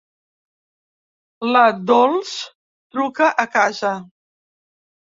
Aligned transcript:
La 1.51 1.61
Dols 1.91 2.35
truca 2.97 3.33
a 3.47 3.51
casa. 3.59 3.95